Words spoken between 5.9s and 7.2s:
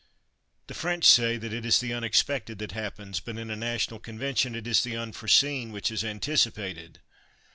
is anticipated.